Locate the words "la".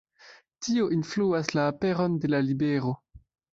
1.59-1.67, 2.37-2.43